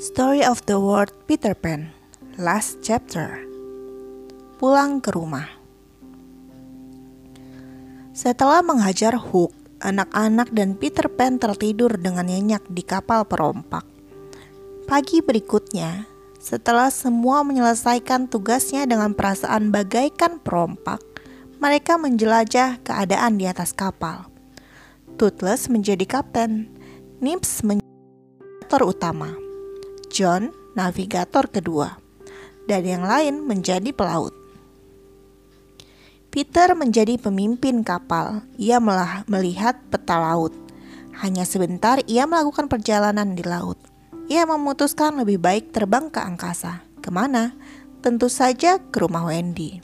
[0.00, 1.92] Story of the World Peter Pan
[2.40, 3.44] Last Chapter
[4.56, 5.44] Pulang ke rumah
[8.16, 9.52] Setelah menghajar Hook,
[9.84, 13.84] anak-anak dan Peter Pan tertidur dengan nyenyak di kapal perompak.
[14.88, 16.08] Pagi berikutnya,
[16.40, 21.04] setelah semua menyelesaikan tugasnya dengan perasaan bagaikan perompak,
[21.60, 24.32] mereka menjelajah keadaan di atas kapal.
[25.20, 26.72] Toothless menjadi kapten,
[27.20, 27.84] Nips menjadi
[28.80, 29.49] utama.
[30.10, 31.96] John navigator kedua,
[32.66, 34.34] dan yang lain menjadi pelaut.
[36.30, 38.46] Peter menjadi pemimpin kapal.
[38.54, 40.54] Ia melah melihat peta laut.
[41.18, 43.78] Hanya sebentar ia melakukan perjalanan di laut.
[44.30, 46.86] Ia memutuskan lebih baik terbang ke angkasa.
[47.02, 47.50] Ke mana?
[47.98, 49.82] Tentu saja ke rumah Wendy.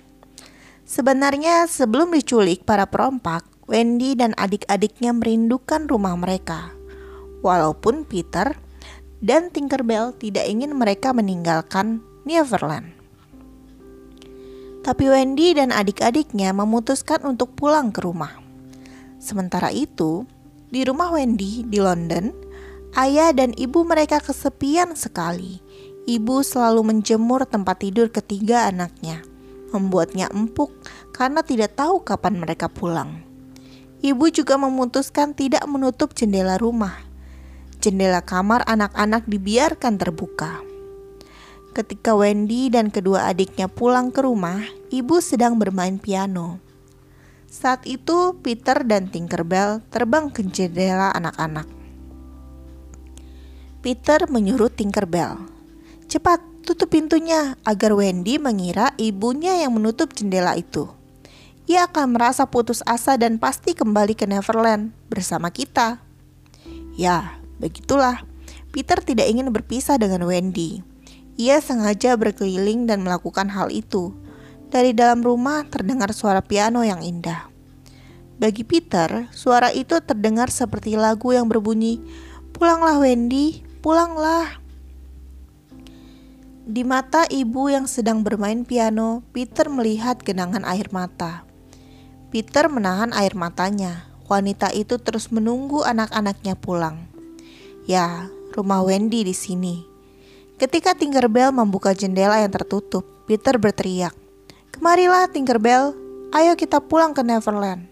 [0.87, 6.71] Sebenarnya sebelum diculik para perompak, Wendy dan adik-adiknya merindukan rumah mereka.
[7.43, 8.55] Walaupun Peter
[9.25, 12.93] dan Tinkerbell tidak ingin mereka meninggalkan Neverland.
[14.85, 18.39] Tapi Wendy dan adik-adiknya memutuskan untuk pulang ke rumah.
[19.19, 20.23] Sementara itu,
[20.71, 22.31] di rumah Wendy di London,
[22.95, 25.59] ayah dan ibu mereka kesepian sekali.
[26.07, 29.27] Ibu selalu menjemur tempat tidur ketiga anaknya,
[29.75, 30.71] membuatnya empuk
[31.11, 33.27] karena tidak tahu kapan mereka pulang.
[34.07, 37.06] Ibu juga memutuskan tidak menutup jendela rumah
[37.87, 40.59] Jendela kamar anak-anak dibiarkan terbuka.
[41.71, 44.59] Ketika Wendy dan kedua adiknya pulang ke rumah,
[44.91, 46.59] ibu sedang bermain piano.
[47.47, 51.71] Saat itu, Peter dan Tinkerbell terbang ke jendela anak-anak.
[53.87, 55.47] Peter menyuruh Tinkerbell,
[56.11, 60.91] "Cepat, tutup pintunya agar Wendy mengira ibunya yang menutup jendela itu.
[61.71, 66.03] Ia akan merasa putus asa dan pasti kembali ke Neverland bersama kita."
[66.99, 68.25] Ya, Begitulah,
[68.73, 70.85] Peter tidak ingin berpisah dengan Wendy.
[71.37, 74.13] Ia sengaja berkeliling dan melakukan hal itu.
[74.69, 77.49] Dari dalam rumah terdengar suara piano yang indah.
[78.37, 82.05] Bagi Peter, suara itu terdengar seperti lagu yang berbunyi,
[82.53, 84.61] "Pulanglah Wendy, pulanglah."
[86.67, 91.49] Di mata ibu yang sedang bermain piano, Peter melihat genangan air mata.
[92.29, 94.05] Peter menahan air matanya.
[94.27, 97.16] Wanita itu terus menunggu anak-anaknya pulang.
[97.87, 99.87] Ya, rumah Wendy di sini.
[100.59, 104.11] Ketika Tinkerbell membuka jendela yang tertutup, Peter berteriak,
[104.75, 105.95] "Kemarilah Tinkerbell,
[106.35, 107.87] ayo kita pulang ke Neverland."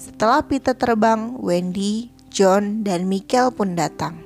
[0.00, 4.16] Setelah Peter terbang, Wendy, John, dan Michael pun datang.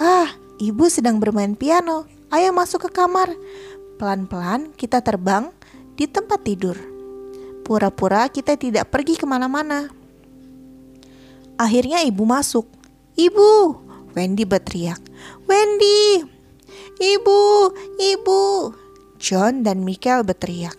[0.00, 2.08] "Ah, ibu sedang bermain piano.
[2.32, 3.28] Ayo masuk ke kamar.
[4.00, 5.52] Pelan-pelan kita terbang
[6.00, 6.80] di tempat tidur.
[7.60, 9.92] Pura-pura kita tidak pergi ke mana-mana."
[11.60, 12.79] Akhirnya ibu masuk.
[13.20, 13.76] Ibu,
[14.16, 14.96] Wendy berteriak.
[15.44, 16.24] Wendy,
[17.04, 17.68] ibu,
[18.00, 18.72] ibu.
[19.20, 20.72] John dan Michael berteriak.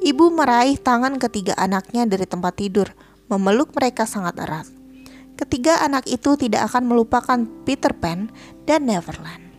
[0.00, 2.88] Ibu meraih tangan ketiga anaknya dari tempat tidur,
[3.28, 4.64] memeluk mereka sangat erat.
[5.36, 8.32] Ketiga anak itu tidak akan melupakan Peter Pan
[8.64, 9.52] dan Neverland.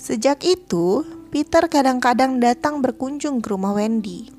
[0.00, 4.32] Sejak itu, Peter kadang-kadang datang berkunjung ke rumah Wendy.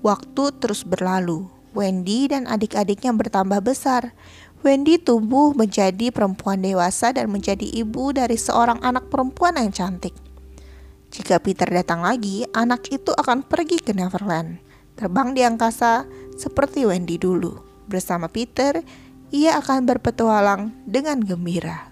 [0.00, 1.52] Waktu terus berlalu.
[1.72, 4.16] Wendy dan adik-adiknya bertambah besar.
[4.62, 10.14] Wendy tumbuh menjadi perempuan dewasa dan menjadi ibu dari seorang anak perempuan yang cantik.
[11.10, 14.62] Jika Peter datang lagi, anak itu akan pergi ke Neverland,
[14.94, 16.06] terbang di angkasa
[16.38, 17.58] seperti Wendy dulu.
[17.90, 18.80] Bersama Peter,
[19.28, 21.91] ia akan berpetualang dengan gembira.